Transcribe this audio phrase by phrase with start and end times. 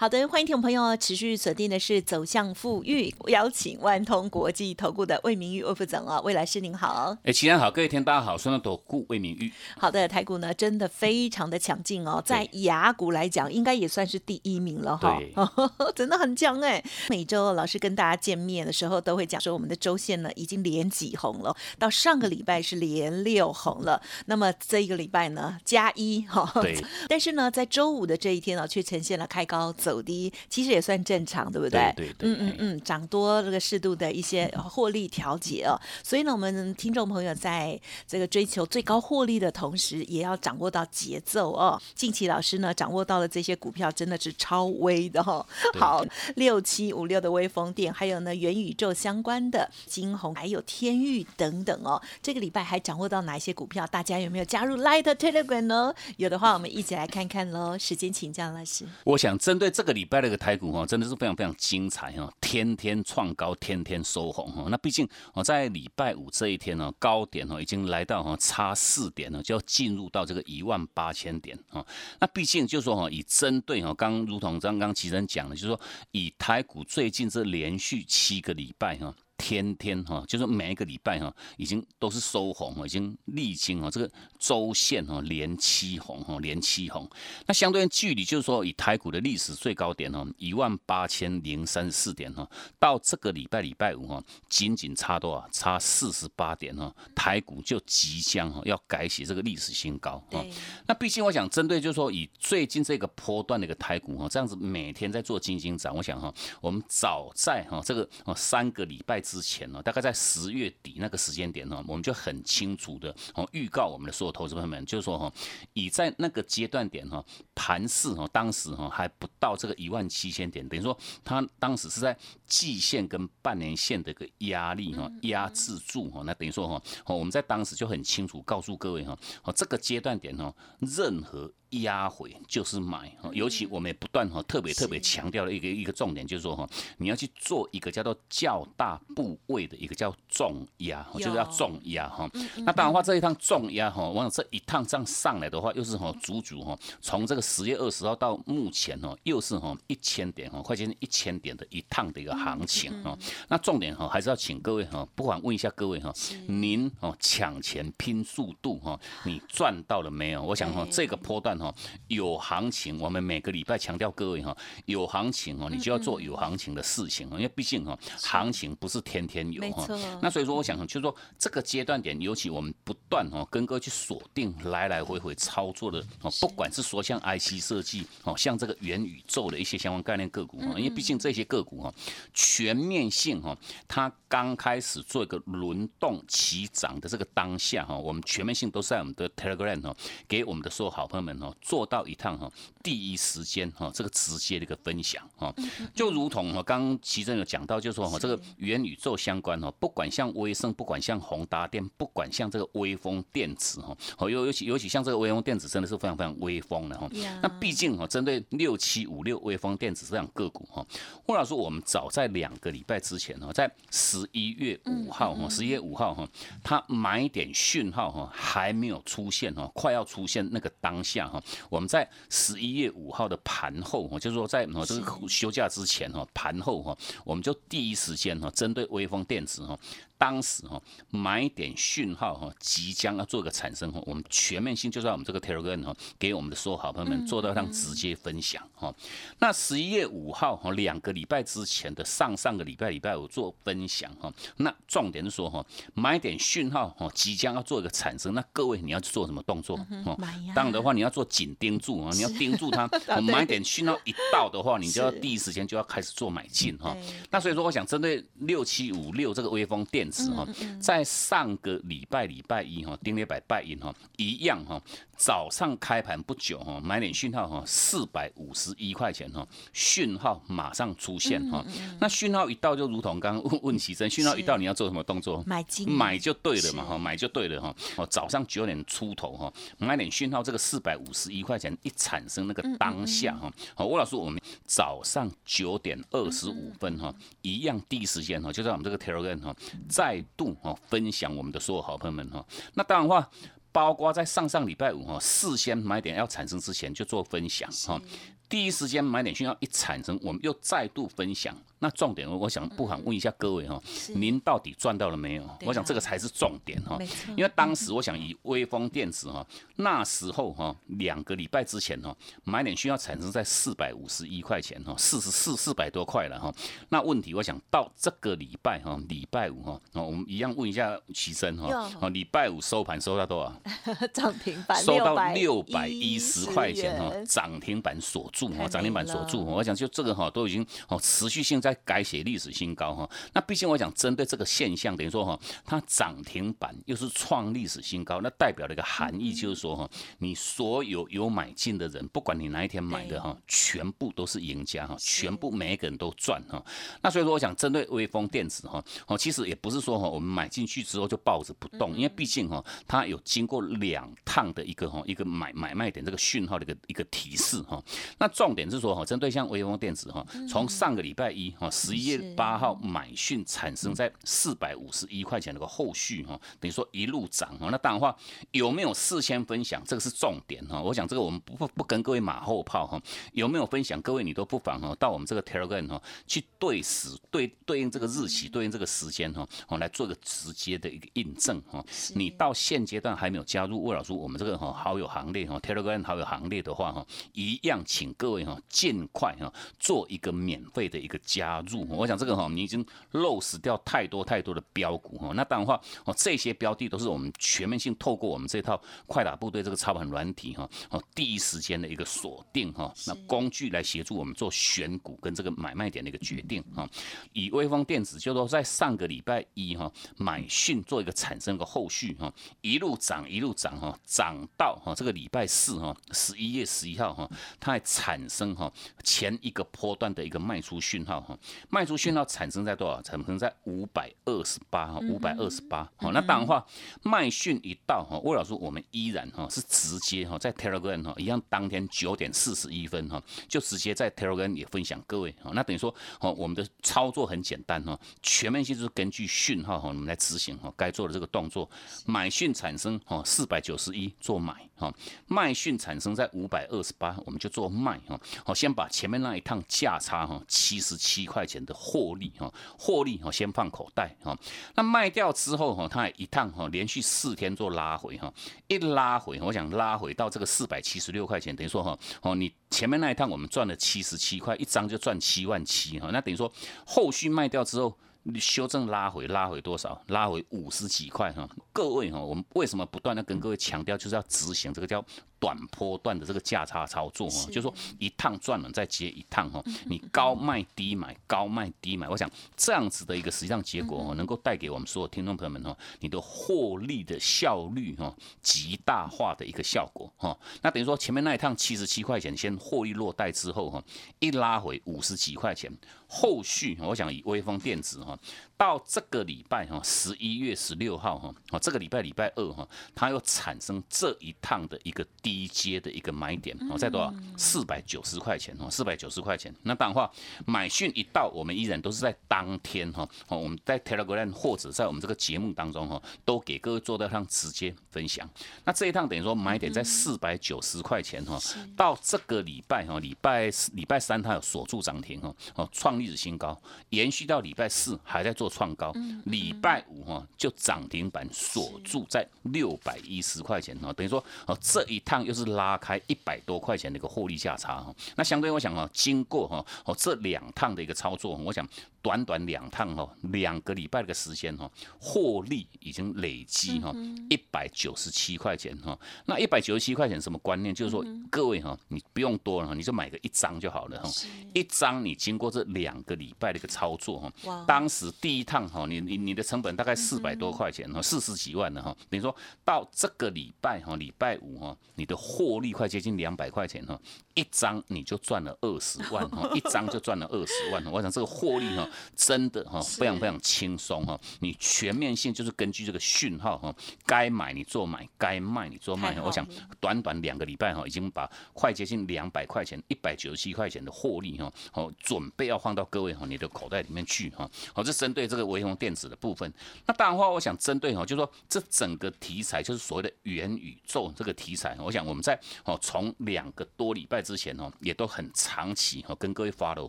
[0.00, 7.14] 好的，欢迎听众朋友持续锁定的是走向富裕，邀请万通国际投顾的魏明玉魏副总啊，魏老师您好。
[7.22, 9.52] 哎，齐安好，各位听大家好，双投顾魏明玉。
[9.76, 15.20] 好的，台股呢真的非常的强劲哦，在雅股来讲，应该也算是第一名了哈。
[15.94, 16.82] 真的很强哎。
[17.10, 26.50] 每周老师跟大家见面的时候，都会讲说我们的周线呢已经连几红了，到上个礼拜是连六红了，那么这一个礼拜呢加一哈。
[26.62, 26.82] 对。
[27.06, 29.89] 但是呢，在周五的这一天呢，却呈现了开高走。
[29.90, 31.92] 走低其实也算正常，对不对？
[31.96, 35.74] 对对，嗯嗯嗯，涨多这个适度的一些获利调节哦。
[36.04, 41.80] 所以呢，我们听众朋友在这个追求最高获利的同时，也要掌握到节奏哦。
[41.96, 45.44] 近期老师呢，掌握到了这些股票真的是超微的哈。
[45.74, 46.04] 好，
[46.36, 52.00] 六七五六的微风电，还有呢元宇宙相关的金红，还有天域等等哦。
[52.22, 53.84] 这个礼拜还掌握到哪一些股票？
[53.88, 55.92] 大家有没有加入 Light Telegram 呢？
[56.16, 57.76] 有的话，我们一起来看看喽。
[57.76, 58.84] 时间请教老师。
[59.02, 59.68] 我想针对。
[59.80, 64.66] 这个礼拜的一个台股哈，真的是非常非常精彩哈，天天创高，天天收红哈。
[64.68, 71.82] 那毕竟哦，在礼拜五这一天呢，高点哦已经来到哈差四点呢，就要进入到这个一万八千点啊。
[72.18, 79.14] 那毕竟就是说哈，以针对哈，刚如同刚刚奇珍讲的，就是说以台股最近这连续七个礼拜哈。
[79.40, 87.08] 天天哈，就是每一个礼拜哈，已经都是收红，已经历经哈这个周线哈连七红哈连七红。
[87.46, 92.46] 那相对距离就是说，以台股的历史最高点哈一万八千零三十四点哈，
[92.78, 95.48] 到这个礼拜礼拜五哈，仅仅差多少？
[95.50, 100.44] 差四十八点哈，台股就即将哈要改写这个历史新高哈。
[100.86, 109.18] 那毕竟我想针对就是说，以最近这个波段的一个台股哈，这样子每天在做金金涨，我想哈，我们早在哈这个哦三个礼拜。
[109.30, 115.32] 之前呢，大概在十月底那个时间点呢，我们就很清楚的哦预告我们的所有投资朋友们，就是说哈，
[115.72, 117.24] 以在那个阶段点哈，
[117.54, 122.16] 盘势哈，当时哈还不到这个一万七千点，等于说它当时是在
[122.48, 126.82] 季线跟半年线的一个压力哈压制住哈，那等于说哈，
[127.14, 131.52] 我们在当时就很清楚告诉各位哈，哦这个阶段点哈，任何。
[131.70, 142.28] 压回就是买，尤其我们也不断哈特别特别强调的一个一个重点，就是说哈，你要去做一个叫做较大部位的一个叫重压，就是要重压哈。
[142.64, 153.16] 那当然话这一趟重压哈，我想这一趟这样上来的话，又是哈足足哈，从这个十月二十号到目前哈，又是哈一千点哈，快接近一千点的一趟的一个行情哈。
[153.46, 156.12] 那重点哈还是要请各位哈，不管问一下各位哈，
[156.48, 160.42] 您哦抢钱拼速度哈，你赚到了没有？
[160.42, 161.59] 我想哈这个波段。
[161.60, 161.72] 哈，
[162.08, 164.56] 有行情，我们每个礼拜强调各位哈，
[164.86, 169.86] 有行情哦，你就要做有行情的事情哦，因为毕竟哈，行情不是天天有哈。
[170.22, 181.92] 那所以说，我想就是说，这个阶段点，尤其我们不断哦，跟各位去锁定来来回回操作的哦，不管是说像 IC 设计哦，像这个元宇宙的一些相关概念个股哈，因为毕竟这些个股哈，
[182.32, 183.56] 全面性哈，
[183.86, 191.49] 它刚开始做一个轮动起涨的这个当下哈，我们全面性都是在我们的 Telegram 哈，给我们的所有好朋友们哈。
[191.60, 192.50] 做到一趟哈，
[192.82, 195.54] 第一时间哈，这个直接的一个分享哈，
[195.94, 207.08] 就如同哈，刚刚奇正有讲到，就说哈，这个元宇宙相关哈，不管像威盛，不管像宏达电，不管像这个微风电子哈，哦，尤尤其尤其像这个微风电子，真的是非常非常微风的哈。
[207.42, 210.84] 那毕竟哈，针对六七五六微风电子这样个股哈，
[211.26, 216.28] 或者说我们早在两个礼拜之前哈，在十一月五号哈，十一月五号哈，
[216.62, 221.39] 它买点讯号哈还没有出现哈，快要出现那个当下哈。
[221.68, 229.78] 我们在十一月五号的盘后，哈，就是说在这个休假之前，哈，盘后，哈，我们就第一时间，哈，针对微风电子，哈。
[230.20, 230.78] 当时哈
[231.08, 238.94] 买点讯号哈即将要做一个产生哈，我们全面性就在我们这个 Telegram 哈给我们的所有好朋友们做到让直接分享哈。
[239.38, 245.64] 那十一月五号哈两个礼拜之前的上上个礼拜礼拜五做分享哈，那重点是说哈
[245.94, 249.74] 买点讯号哈即将要做一个产生，那各位你要做什么动作？
[250.04, 250.14] 哦？
[250.54, 252.86] 当然的话你要做紧盯住啊，你要盯住它。
[253.16, 256.94] 我买点讯号一到的话，你就要第一时间就要开始做买进哈。
[257.30, 260.46] 那所以说，我想针对六七五六这个微风电子哈，
[260.80, 264.80] 在上个礼拜礼拜一哈，丁列百拜一哈，一样哈。
[265.16, 271.62] 早上开盘不久哈，买点讯号哈，四百五十一块钱哈，讯号马上出现哈。
[272.00, 275.44] 那讯号一到，就如同刚刚问问起身，讯号一到你要做什么动作？
[275.46, 277.76] 买进，买就对了嘛哈，买就对了哈。
[277.96, 289.54] 哦，早上九点出头哈，买点讯号，这个四百五十一块钱一产生那个当下哈，好，吴老师，我们早上九点二十五分哈，一样第一时间哈，就在我们这个 Telegram 哈，
[290.00, 292.42] 再度哦分享我们的所有好朋友们哈。
[292.72, 293.28] 那当然话。
[293.72, 298.02] 包括在上上礼拜五哈，事先买点要产生之前就做分享哈，
[298.48, 301.56] 第一时间买点讯号一产生，我们又再度分享。
[301.82, 303.82] 那重点，我想不妨问一下各位哈，
[304.14, 305.48] 您到底赚到了没有？
[305.64, 306.98] 我想这个才是重点哈。
[307.34, 309.44] 因为当时我想以微风电子哈，
[309.76, 316.54] 那时候哈，两个礼拜之前哈，买点需要产生在四百五十一块钱哈，四十四四百多块了哈。
[316.90, 324.06] 那问题我想到这个礼拜哈，礼拜五哈，我们一样问一下齐生哈，哦，礼拜五收盘收到多少？
[324.12, 329.42] 涨停板收到六百一十块钱哈，涨停板锁住哈，涨停板锁住。
[329.46, 331.69] 我想就这个哈，都已经哦持续性在。
[331.84, 339.88] 改写历史新高哈，那毕竟我想针对这个现象，等于说哈，它涨停板又是创历史新高，那代表的一个含义就是说哈，
[340.18, 346.64] 你所有有买进的人，不管你哪一天买的哈，全部都是赢家哈，全部每一个人都赚哈。
[347.02, 357.82] 那所以说，我想针对微风电子哈，哦，其实也不是说哈，我们买进去之后就抱着不动，因为毕竟哈，它有经过两趟的一个哈一个买买卖点这个讯号的一个一个提示哈。
[358.18, 361.54] 那重点是说哈，针对像微风电子哈，从上个礼拜一。
[361.60, 367.68] 啊，十一月八号买讯产生在四百五十一块钱那个后续哈，等于说一路涨哈。
[367.70, 368.16] 那当然话
[368.50, 370.80] 有没有事先分享，这个是重点哈。
[370.80, 372.98] 我想这个我们不不跟各位马后炮哈，
[373.32, 381.84] 有没有分享，各位你都不妨哈到我们这个 Telegram 哈去对时对对应这个日期，对应这个时间哈，我来做个直接的一个印证哈。
[382.14, 391.49] 你到现阶段还没有加入魏老师我们这个哈好友行列哈 Telegram 好友行列的话哈，一样请各位哈尽快哈做一个免费的一个加。
[391.50, 395.32] 加入，我想这个哈，你已经漏死掉太多太多的标股哈。
[395.34, 406.88] 那当然话，哦，这些标的都是我们全面性透过我们这套快打部队这个操盘软体哈，哦，第一时间的一个锁定哈，那工具来协助我们做选股跟这个买卖点的一个决定哈。
[407.32, 418.72] 以微风电子就说在上个礼拜一哈买讯做一个产生个后续哈，一路涨一路涨哈，涨到哈这个礼拜四哈十一月十一号哈，它还产生哈
[419.02, 421.36] 前一个波段的一个卖出讯号哈。
[421.68, 423.00] 卖出讯号产生在多少？
[423.02, 425.90] 产生在五百二十八哈，五百二十八。
[425.96, 426.64] 好，那当然话，
[427.02, 435.50] 卖讯一到哈，魏老师我们依然哈是直接哈在 Telegram 哈一样，当天九点四十一分哈就直接在 Telegram 也分享各位哈。
[435.54, 441.68] 那等于说哦，我们的操作很简单哈，全面性就是根据讯号哈，我们来执行哈该做的这个动作。
[442.06, 444.92] 买讯产生哈四百九十一做买哈，
[445.26, 448.20] 卖讯产生在五百二十八，我们就做卖哈。
[448.44, 451.20] 好，先把前面那一趟价差哈七十七。
[451.30, 454.36] 块钱的获利哈，获利哈先放口袋哈，
[454.74, 458.32] 那卖掉之后哈，它一趟哈连续四天做拉回哈，
[458.66, 466.50] 一拉回，我想拉回到这个四百七十六块钱，等于说哈哦，你前面那一趟我们赚了七十七块，一张就赚七万七哈，那等于说
[466.84, 467.96] 后续卖掉之后，
[468.38, 470.00] 修正拉回拉回多少？
[470.08, 475.04] 拉回五十几块哈，各位哈，我们为什么不断的跟各位强调，就是要执行这个叫。
[475.40, 490.38] 短波段的这个价差操作哈，就是说一趟赚了再接一趟哈，你高卖低买，高卖低买，我想这样子的一个实际上结果哈，能够带给我们所有听众朋友们哈，你的获利的效率哈，极大化的一个效果哈。
[490.60, 493.82] 那等于说前面那一趟七十七块钱先获利落袋之后哈，
[494.18, 495.72] 一拉回五十几块钱，
[496.06, 498.18] 后续我想以微风电子哈，
[498.60, 505.40] 到这个礼拜哈，十一月十六号哈，哦这个礼拜礼拜二哈，它又产生这一趟的一个低。
[505.50, 507.12] 阶的一个买点哦，在多少？
[507.36, 509.54] 四百九十块钱哦，四百九十块钱。
[509.62, 510.10] 那当然话，
[510.46, 518.28] 买讯一到，我们依然都是在当天哈哦，我们在 Telegram 或者在我们这个节目当中哈，都给各位做到上直接分享。
[518.64, 521.38] 那这一趟等于说买点在四百九十块钱哈，
[521.76, 526.58] 到这个礼拜哈，礼拜礼拜三它有锁住涨停哈哦，创历史新高，
[526.90, 528.92] 延续到礼拜四还在做创高，
[529.24, 535.20] 礼拜五哈就涨停板锁住在六百一十块钱哈，等于说哦这一趟。
[535.30, 537.94] 又是拉开一百多块钱的一个获利价差哈。
[538.16, 541.64] 那相对我想哦，经过哈哦这两趟的一个操作，我想。
[542.02, 544.66] 短短两趟哈，两个礼拜的时间哈，
[544.98, 546.90] 获利已经累积哈
[547.28, 548.98] 一百九十七块钱哈。
[549.26, 550.74] 那一百九十七块钱什么观念？
[550.74, 554.08] 就是说各位哈，你不用多了，你就买个一张就好了哈。
[554.54, 561.96] 一张你经过这两个礼拜的一个操作哈，当时第一趟哈，你你你的成本大概四百多块钱哈，四十几万的哈。
[562.08, 567.00] 等于说到这个礼拜哈，礼拜五哈，你的获利快接近两百块钱哈，
[567.34, 570.84] 一张你就赚了二十万哈， 一张就赚了二十万。
[570.86, 571.88] 我想这个获利哈。
[572.14, 574.18] 真的哈，非常非常轻松哈。
[574.40, 576.74] 你全面性就是根据这个讯号哈，
[577.06, 579.18] 该买你做买，该卖你做卖。
[579.20, 579.46] 我想
[579.80, 587.50] 短短两个礼拜哈，已经把快接近两百块钱、一百九十七块钱的获利哈，好准备要放到各位哈你的口袋里面去哈。
[587.72, 589.52] 好，这针对这个微风电子的部分。
[589.84, 599.86] 那当然话，我想针对哈，就是说这整个题材就是所谓的元宇宙这个题材，我想我们在哦从两个多礼拜之前哦，也都很长期哈跟各位 follow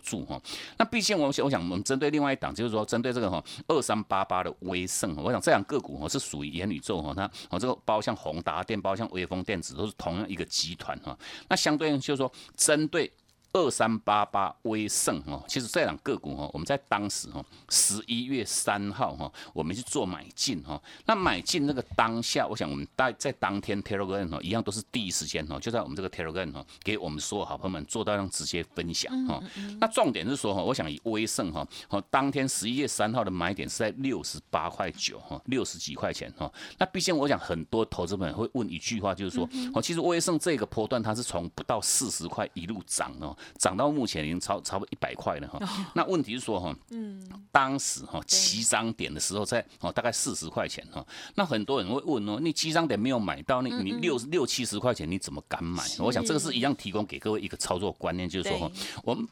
[0.01, 0.37] 住哈。
[0.77, 2.41] 那毕竟我想，我想我们针对另外一。
[2.41, 11.15] 档就是说，针对这个哈二三八八的威盛，我想这两个股哈是属于元宇宙哈，它哦这个包像宏达电，包像微风电子都是同样一个集团哈。
[11.47, 13.13] 那相对应就是说，针对。
[13.53, 20.81] 二三八八威盛哦，其实这两个股哦，我们在当时哦十一月三号哈，我们去做买进哈。
[21.05, 29.43] 那买进那个当下，我想我们在在当天 Telegram 哦，一样都是第一时间哦，就在我们这个 Telegram 哦，给我们所有好朋友们做到让直接分享哈。
[29.79, 36.49] 那重点是说哈，我想以威盛哈，哦当天十一月三号的买点是在六十八块九哈，六十几块钱哈。
[36.77, 43.35] 那毕竟我想很多投资们会问一句话，就是说哦，其实威盛这个波段它是从不到四十块一路涨哦。
[43.57, 45.59] 涨到目前已经超差不多一百块了哈，
[45.93, 47.21] 那问题是说哈，嗯，
[47.51, 51.05] 当时哈起涨点的时候在哦大概四十块钱哈，
[51.35, 55.83] 那很多人会问哦，你起涨点没有买到，你你六六七十块钱你怎么敢买？
[55.99, 58.71] 我想这个是一样提供给各位一个操作观念，就是说哈，
[59.03, 59.27] 我们。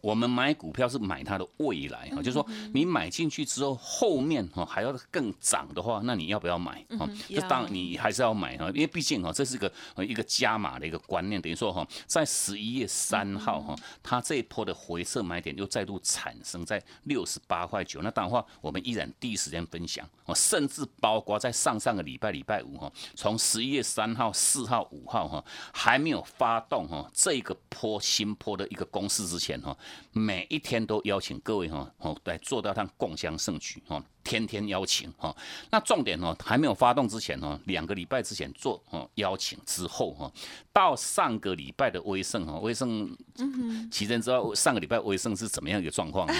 [0.00, 6.84] 我们买股票是买它的未来哈，就是说你买进去之后，后面哈还要更涨的话，那你要不要买？
[6.98, 29.76] 哈，就当然你还是要买哈，因为毕竟哈这是个一个加码的一个观念，等于说哈，在十一月三号哈，它这一波的回撤买点又再度产生在六十八块九，那当然话我们依然第一时间分享哦，甚至包括在上上个礼拜礼拜五哈，从十一月三号、四号、五号哈还没有发动哈这个波新波的一个攻势之前哈。
[30.12, 35.34] 每一天都邀请各位哈哦来做到趟共襄盛举哈，天天邀请哈。
[35.70, 40.30] 那重点哦还没有发动之前哦，两个礼拜之前做哦邀请之后哈，
[40.72, 46.34] 到上个礼拜的威盛哈，威盛，嗯奇珍知道上个礼拜威盛是怎么样一个状况吗？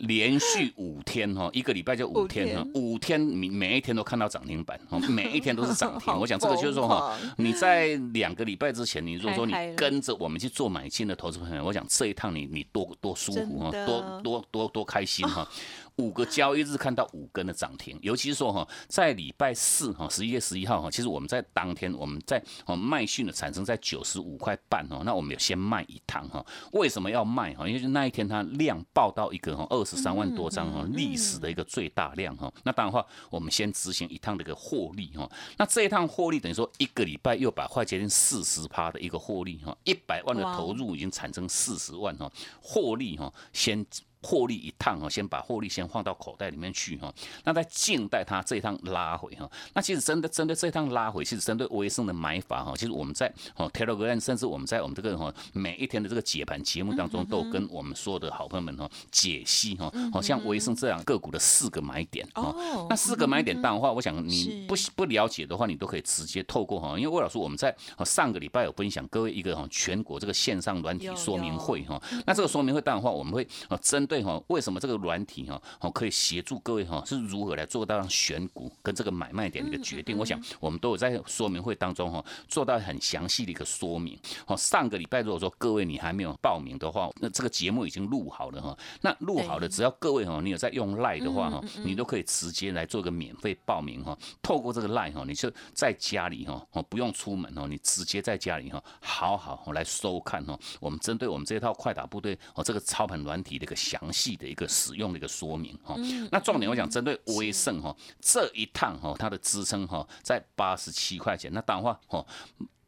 [0.00, 6.14] 连续五天哈，一个礼拜就五天哈，五天每每一天都看到涨停板， 每一天都是涨停。
[6.18, 15.46] 我想这个就是说哈，你在两个礼拜之前，你如果说你跟着我们去做买进的投资朋友，我想这一趟你你多多舒服哈，多多多多开心哈。
[16.00, 27.68] 五个交易日看到五根的涨停，尤其是说哈，在礼拜四哈，十一月十一号哈，其实我们在当天我们在哦卖讯的产生在九十五块半哦，那我们有先卖一趟哈，为什么要卖哈？
[27.68, 42.30] 因为那一天它量爆到一个哈二十三万多张哈，历史的一个最大量哈，那当然话我们先执行一趟的一个获利哈，那这一趟获利等于说一个礼拜又把快接近四十趴的一个获利哈，一百万的投入已经产生四十万哈，
[42.62, 43.84] 获利哈先。
[44.22, 47.12] 获利一趟哈，先把获利先放到口袋里面去哈。
[47.44, 49.50] 那在静待它这一趟拉回哈。
[49.74, 59.90] 那其实真的针对这一趟拉回，其实针对威盛的买法哈，其实我们在哦 Telegram，甚至我们在我们这个哈每一天的这个解盘节目当中，都跟我们所有的好朋友们哈解析哈。
[60.12, 62.54] 好像威盛这样个股的四个买点哈。
[62.88, 67.74] 那四个买点，当然话，我想你不不了解的话，你都可以直接透过哈，因为魏老师我们在
[68.04, 72.00] 上个礼拜有分享各位一个哈全国这个线上软体说明会哈。
[72.26, 80.18] 那这个说明会当然话，我们会呃针对哈，为什么这个软体哈，哦可以协助各位哈，是如何来做到选股跟这个买卖点的一个决定？
[80.18, 84.18] 我想我们都有在说明会当中哈，做到很详细的一个说明。
[84.48, 88.76] 哦，上个礼拜如果说各位你还没有报名的话，那这个节目已经录好了哈。
[89.00, 94.18] 那录好了，只要各位哈，你有在用赖的话哈，你都可以直接来做个免费报名哈。
[94.42, 100.58] 透过这个赖哈，你就在家里哈，哦不用出门哦，你直接在家里哈，好好来收看哈。
[100.80, 104.30] 我们针对我们这套快打部队哦，这个操盘软体的一个详细。
[104.40, 105.94] 的一个使用的一个说明哈，
[106.30, 112.24] 那重点我讲针对威盛哈这一趟哈，它的支撑哈在八十七块钱，那当然话哈。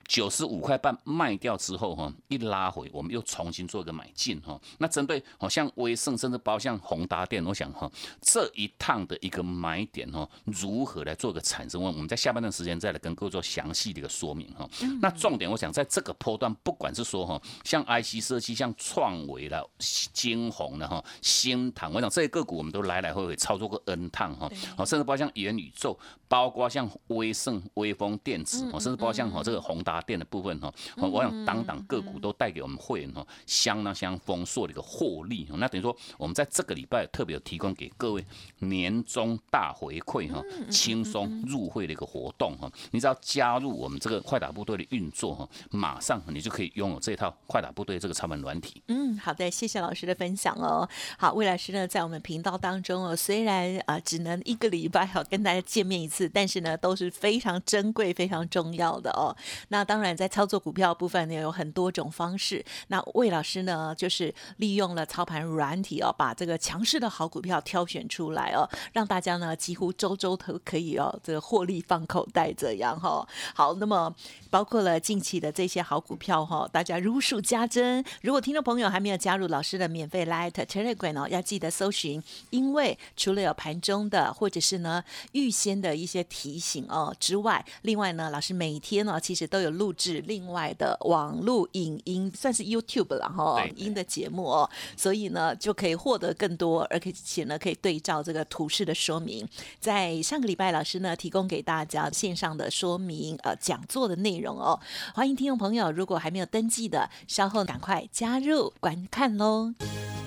[0.07, 4.61] 九十五块半卖掉之后哈，一拉回，我们又重新做一个买进哈。
[4.79, 7.91] 那针对好像威盛甚至包像宏达电，我想哈
[8.21, 11.83] 这一趟的一个买点哈，如何来做个产生？
[11.83, 14.69] 我们在下半段时间再来跟各位做详细的一个说明哈。
[15.01, 19.67] 那重点我想在这个波段，不管是说哈像 IC 设计、像创维了、
[20.13, 24.51] 金鸿了哈、新唐，我想这些个股我们都来来回回操作过 N 趟哈。
[24.77, 29.92] 好，甚至包括像元宇宙，包括像威盛、威风电子，甚至包括像哈这个宏达。
[30.01, 35.47] 电的部分哈，我想当当个股都带给我们会员哈相当相当丰硕的一个获利。
[35.55, 38.25] 那等于说，我们在这个礼拜特别有提供给各位
[38.59, 42.71] 年终大回馈哈，轻松入会的一个活动哈。
[42.91, 48.83] 你只要加入我们这个快打部队的运作哈，马上你就可以拥有这套快打部队这个超门软体。
[48.89, 50.89] 嗯，好的，谢谢老师的分享哦。
[51.19, 59.37] 好，魏老师呢在我们频道当中哦，虽然啊只能一个礼拜哈跟大家见面一次，但是呢都是非常珍贵、非常重要的哦。
[59.69, 62.65] 那当然，在操作股票部分呢，有很多种方式。
[62.89, 73.27] 那魏老师呢，就是利用了操盘软体哦，把这个强势的好股票挑选出来哦，让大家呢几乎周周都可以哦，这个获利放口袋这样哈。
[73.55, 74.15] 好，那么
[74.51, 78.05] 包括了近期的这些好股票哈，大家如数家珍。
[78.23, 89.93] 如果听众朋友还没有加入老师的免费 Light Telegram 哦，要记得搜寻，因为除了有盘中的或者是呢预先的一些提醒哦之外，另外呢，老师每天呢其实都有录。
[89.93, 99.47] 制另外的网络影音，算是 YouTube 了哈，音的节目哦，所以呢就可以获得更多，而且呢可以对照这个图示的说明。
[99.79, 104.81] 在上个礼拜，老师呢提供给大家线上的说明，呃，讲座的内容哦，
[105.15, 109.75] 欢迎听众朋友，如果还没有登记的，稍后赶快加入观看喽。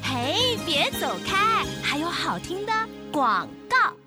[0.03, 2.71] 嘿，别走开，还有好听的
[3.11, 4.04] 广告。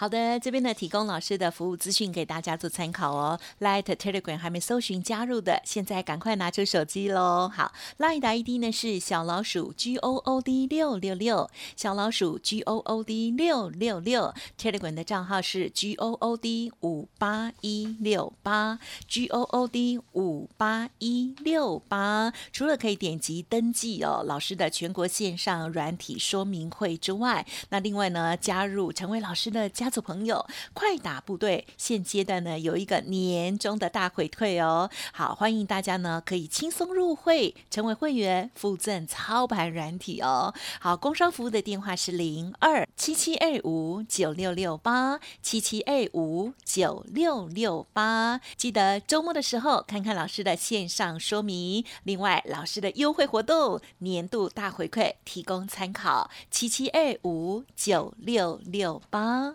[0.00, 3.38] 好的，这边呢提供老师的服务资讯给大家做参考哦。
[3.60, 7.50] Light Telegram 还没搜寻加入的，现在赶快拿出手机喽。
[7.54, 14.32] 好，Light 的 ID 呢是小老鼠 G O O D 六六六，小老鼠 G O O D 六六六。
[14.58, 22.32] Telegram 的账号是 G O O D 五八一六八，G O O D 五八一六八。
[22.54, 34.88] 除了可以点击登记哦，老师的全国线上软体说明会之外，那另外呢加入成为老师的做朋友，快打部队，现阶段呢有一个年终的大回馈哦。
[35.12, 40.54] 好，欢迎大家呢可以轻松入会，成为会员，附赠操盘软体哦。
[40.80, 48.40] 好，工商服务的电话是零二七七二五九六六八七七二五九六六八。
[48.56, 51.84] 记得周末的时候看看老师的线上说明。
[52.04, 59.54] 另外，老师的优惠活动年度大回馈提供参考，七七二五九六六八。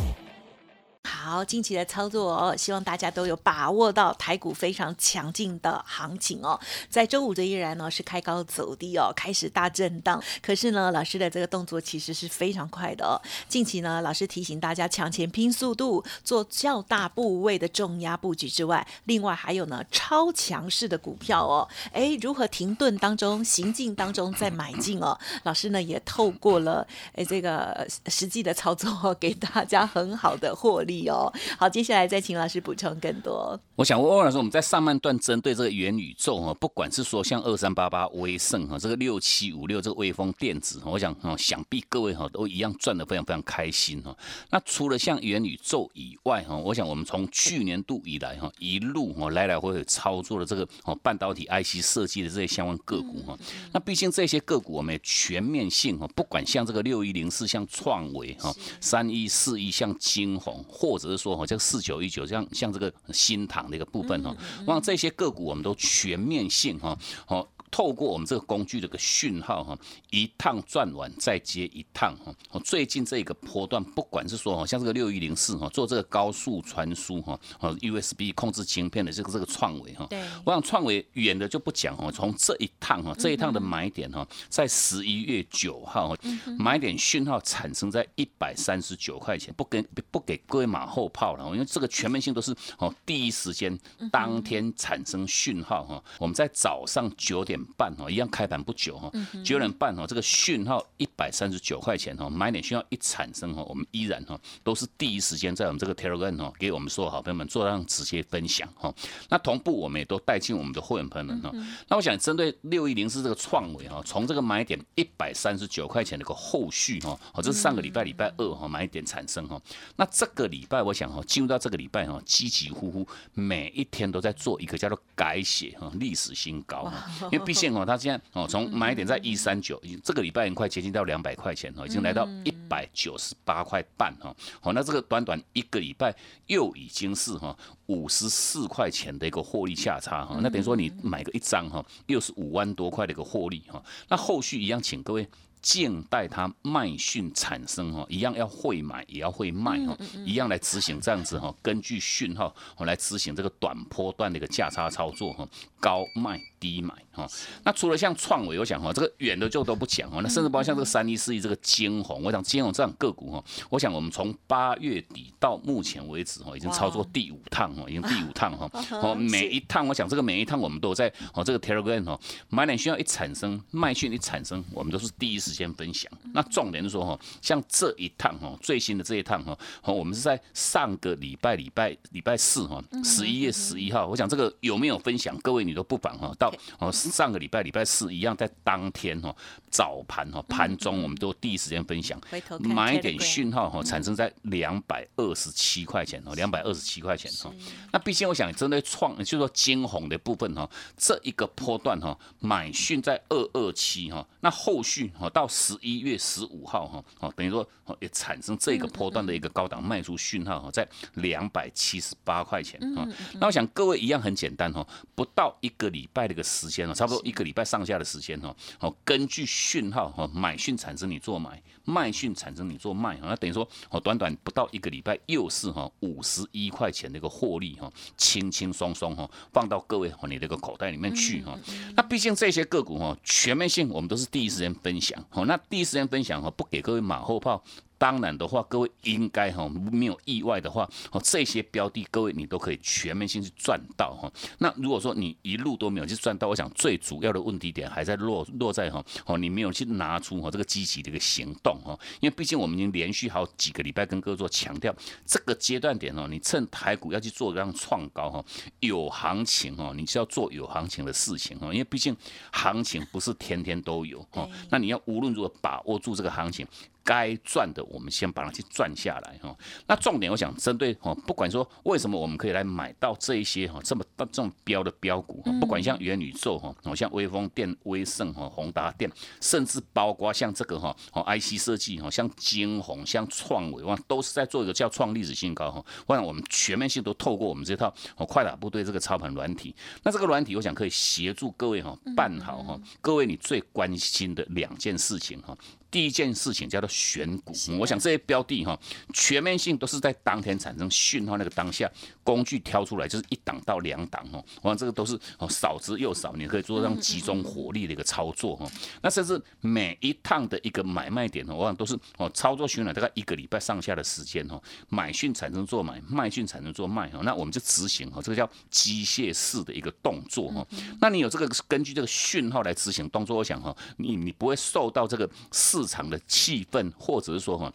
[1.43, 6.59] 近期的操作哦，希望大家都有把握到台股非常强劲的行情哦。
[6.89, 10.21] 在周五这依然呢是开高走低哦，开始大震荡。
[10.41, 13.19] 可是呢，老师的这个动作其实是非常快的哦。
[13.47, 21.67] 近期呢，老师提醒大家抢钱拼速度，做较大部位的重压布局之外，另外还有呢超强势的股票哦。
[21.91, 25.17] 哎，如何停顿当中行进当中再买进哦？
[25.43, 31.30] 老师呢也透过了哎这个实际的操作，给大家很好的获利哦。
[31.57, 33.59] 好，接下来再请老师补充更多。
[33.75, 44.15] 我想问欧老师，我们在上半段针对这个元宇宙哈，不管是说像二三八八威盛哈，这个六七五六这个微风电子，我想哈，想必各位哈都一样赚的非常非常开心哈。
[44.49, 53.37] 那除了像元宇宙以外哈，我想我们从去年度以来哈，一路哈来来回回操作的这个哦半导体 IC 设计的这些相关个股哈，
[53.71, 61.11] 那毕竟这些个股我们也全面性哈，不管像这个六一零四像创维哈，三一四一像金鸿或者。
[61.11, 67.47] 是说哈，这个四九一九，像像这个新塘的一个部分哈，望这些个股我们都全面性哈，好。
[67.71, 69.77] 透过我们这个工具的个讯号哈，
[70.09, 72.35] 一趟转完再接一趟哈。
[72.51, 86.13] 我最近这个波段，不管是说哈，像这个六一零四哈，做这个高速传输哈，哦 USB 控制晶片的这个这个创维哈，对，我想创维远的就不讲哦，从这一趟哈，这一趟的买点哈，在十一月九号
[86.59, 89.81] 买点讯号产生在一百三十九块钱，不跟
[90.11, 93.79] 不给各位马后炮了，因为这个全面性都是哦第一时间
[94.11, 99.11] 当天产生讯号哈，我们在早上九点半哦，一样开盘不久哈，
[99.43, 108.93] 九点半哦，这个讯号一百三十九块钱哦，买点讯号一产生哦，我们依然哈都是第一时间在我们这个 Telegram 哦，给我们所有好朋友们做上直接分享哈。
[109.29, 111.51] 那同步我们也都带进我们的会员朋友们哈。
[111.87, 119.61] 那我想针对六一零四这个创维哈，从这个买点一百三十九块钱的一个后续哈，哦，这是上个礼拜礼拜二哈买点产生哈。
[119.95, 127.09] 那这个礼拜我想哈，进入到这个礼拜哈，起起伏伏，每一天都在做一个叫做改写哈历史新高哈。
[127.31, 134.33] 因为毕竟哦，它现在哦从买点在一三九，已经这个礼拜很快接近到两百块钱哦，已经来到一百九十八块半哈。
[134.61, 136.15] 好，那这个短短一个礼拜
[136.47, 137.53] 又已经是哈
[137.87, 140.39] 五十四块钱的一个获利价差哈。
[140.41, 143.83] 那等于说你买个一张哈，又是五万多块的一个获利哈。
[144.07, 145.27] 那后续一样，请各位。
[145.61, 149.95] 静待它卖讯产生哈，一样要会买，也要会卖哈，
[150.25, 155.47] 一样来执行这样子哈，根据讯号我来执行这个短波段的一个价差操作哈，
[155.79, 157.29] 高卖低买哈。
[157.63, 168.67] 那除了像创维，我想哈，这个远的就都不讲哈，那甚至包括像这个三一四一这个金红，我想金红这样个股哈，我想我们从八月底到目前为止哈，已经操作第五趟哈，已经第五趟哈，
[169.03, 172.19] 哦 每一趟我想这个每一趟我们都在哦这个 Telegram 哈，
[172.49, 175.50] 买点需要一产生，卖讯一产生，我们都是第一时。
[175.51, 185.37] 时间分享，那重点是说哈，像这一趟哈，最新的这一趟哈，我们是在上个礼拜礼拜礼拜四哈，十一月十一号，我想这个有没有分享？
[185.39, 189.35] 各位你都不妨哈，到哦上个礼拜礼拜四一样，在当天哈
[189.69, 192.17] 早盘哈盘中，我们都第一时间分享，
[192.61, 197.53] 买点讯号哈，产生在两百二十七块钱哦，两百二十七块钱哈。
[197.91, 205.40] 那毕竟我想针对创，就是说金红的部分哈，这一个波段哈，买讯在二二七哈，那后续哈到。
[205.41, 213.07] 到十一月十五号哈，哦，等于说哦也产生这个波段的一个高档卖出讯号哈，在两百七十八块钱哈。
[213.39, 231.57] 那我想各位一样很简单哈，不到一个礼拜的一个时间哦，差不多一个礼拜上下的时间哈，哦，根据讯号哈，买讯产生你做买，卖讯产生你做卖哈，那等于说哦，短短不到一个礼拜又是哈五十一块钱的一个获利哈，轻轻松松哈，放到各位你的一个口袋里面去哈。
[231.95, 235.19] 那毕竟这些个股哈，全面性我们都是第一时间分享。
[235.33, 237.63] 好，那第一时间分享哈，不给各位马后炮。
[238.01, 244.31] 当然的话，各位应该哈没有意外的话，哦这些标的各位你都可以全面性去赚到哈。
[244.57, 251.95] 那如果说你一路都没有去赚到，我想最主要的问题点还在落落在哈哦你没有去拿出哈这个积极的一个行动哈。
[252.21, 254.91] 因为毕竟我们已经连续好几个礼拜跟各位做强调，
[255.23, 258.43] 这个阶段点哦，你趁台股要去做让创高哈，
[258.79, 261.71] 有行情哦，你是要做有行情的事情哦。
[261.71, 262.17] 因为毕竟
[262.51, 266.65] 行情不是天天都有哈，那你要无论如何把握住这个行情。
[267.11, 269.53] 该赚的，我们先把它去赚下来哈。
[269.85, 285.83] 那重点，我想针对哈，不管说为什么我们可以来买到这一些哈这么大这种标的标股哈，不管像元宇宙哈，哦像微风电、威盛哈、宏达电，甚至包括像这个哈哦 IC 设计哈，像金鸿、像创伟哇，都是在做一个叫创历史新高哈。
[286.07, 295.57] 我想我们全面性都透过我们这套哦快打部队这个操盘软体，那这个软体我想可以协助各位哈办好哈各位你最关心的两件事情哈。
[295.91, 298.79] 第一件事情叫做选股，我想这些标的哈，
[299.13, 301.91] 全面性都是在当天产生讯号那个当下，
[302.23, 308.65] 工具挑出来就是一档到两档哦，我想这个都是哦少之又少，你可以做这样集中火力的一个操作哈。
[309.01, 320.65] 那甚至每一趟的一个买卖点呢，我想都是哦操作循环大概一个礼拜上下的时间哈，买讯产生做买，卖讯产生做卖哈，那我们就执行哈，这个叫机械式的一个动作哈。
[321.01, 325.80] 那你有这个根据这个讯号来执行动作，我想哈，你你不会受到这个市。
[325.81, 327.73] 市场的气氛，或者是说哈，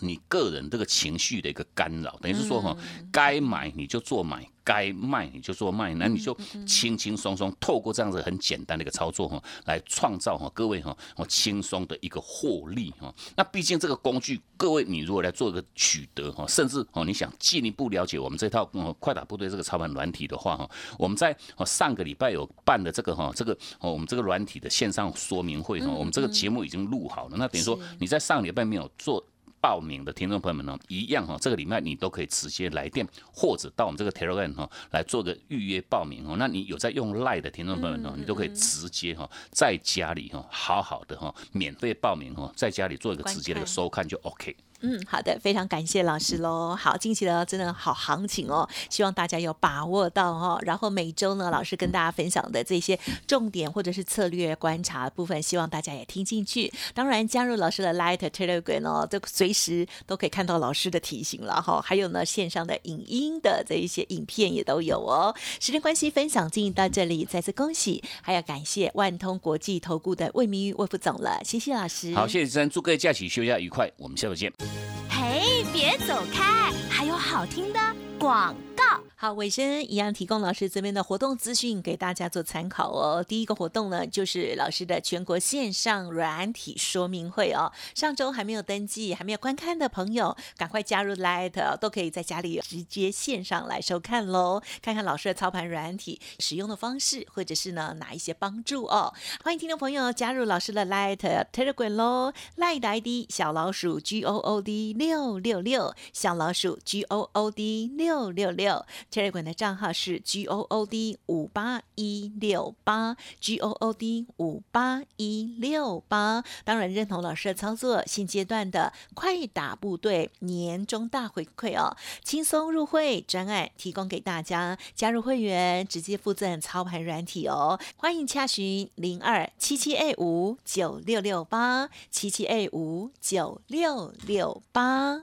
[0.00, 2.76] 你个人这个情绪的一个干扰，等于是说哈，
[3.10, 4.46] 该买你就做买。
[4.64, 13.10] 该卖你就做卖，那你就轻轻松松透过这样子很简单的一个操作哈，来创造哈各位哈哦轻松的一个获利哈。
[13.34, 18.62] 那毕竟这个工具，各位你如果来做一个取得哈，甚至哦你想进一步了解我们这套
[19.00, 27.38] 快打部队这个操盘软体的话哈，我们在哦上个礼拜有办的这个哈这个哦我们这个软体的线上说明会哈，我们这个节目已经录好了。
[27.38, 29.24] 那等于说你在上礼拜没有做。
[29.60, 36.36] 报名的听众朋友们呢，一样哈，这个礼拜你都可以直接来电，或者到我们这个 Telegram 哈来做个预约报名哦。
[36.38, 44.54] 那你有在用 Line 的听众朋友们呢，你都可以直接哈在家里哈好好的哈免费报名哈，在家里做一个直接的收看就 OK。
[44.80, 46.76] 嗯，好的，非常感谢老师喽。
[46.76, 50.58] 好，近期的真的好行情哦，希望大家有把握到哦。
[50.62, 56.72] 然后每周呢，老师跟大家分享的这些重点或者是策略观察部分，希望大家也听进去。
[56.94, 61.82] 当然，加入老师的 Light Telegram 哦，这随时都可以看到老师的提醒了哈。
[61.82, 65.34] 还有呢，线上的影音的这一些影片也都有哦。
[65.60, 72.14] 时间关系，分享进行到这里，再次恭喜，还要感谢万通国际投顾的魏明玉魏副总了，谢谢老师。
[72.14, 74.67] 好，谢谢主持人，祝各位假期休假愉快，我们下周见。
[75.08, 77.78] 嘿，别走开，还有好听的
[78.18, 78.84] 广告。
[79.20, 83.24] 好，尾声一样提供老师这边的活动资讯给大家做参考哦。
[83.26, 87.72] 第一个活动呢，就是老师的全国线上软体说明会哦。
[87.96, 94.62] 上周还没有登记、还没有观看的朋友，赶快加入 Light，都可以在家里直接线上来收看喽。
[94.80, 99.12] 看看老师的操盘软体使用的方式，或者是呢哪一些帮助哦。
[99.42, 101.16] 欢迎听众朋友加入老师的 Light
[101.52, 108.84] Telegram 喽，Light ID 小老鼠 G O O D 六六六，小老鼠 G O O D 六六六。
[109.10, 116.44] Telegram 的账号是 G O O D 五八一六八 G O O D 五八一六八。
[116.64, 127.78] 当然认同老师的操作，现阶段的快打部队年终大回馈哦，轻松入会专案提供给大家，加入会员直接附赠操盘软体哦。
[127.96, 135.22] 欢迎洽询零二七七 A 五九六六八七七 A 五九六六八。